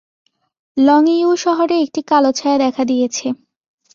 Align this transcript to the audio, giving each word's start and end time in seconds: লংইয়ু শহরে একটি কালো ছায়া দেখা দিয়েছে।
লংইয়ু 0.77 1.31
শহরে 1.35 1.75
একটি 1.81 2.01
কালো 2.07 2.31
ছায়া 2.31 2.57
দেখা 2.57 2.83
দিয়েছে। 2.85 3.27